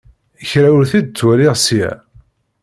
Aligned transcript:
Kra 0.49 0.69
ur 0.79 0.83
t-id-ttwaliɣ 0.91 1.55
ssya. 1.59 1.91